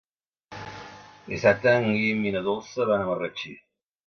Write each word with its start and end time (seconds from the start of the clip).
Dissabte 1.27 1.75
en 1.83 1.85
Guim 1.99 2.25
i 2.29 2.33
na 2.37 2.43
Dolça 2.49 2.89
van 2.95 3.05
a 3.05 3.09
Marratxí. 3.13 3.55